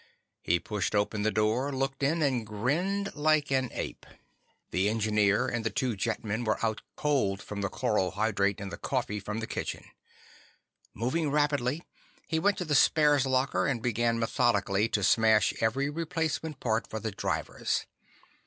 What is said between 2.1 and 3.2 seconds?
and grinned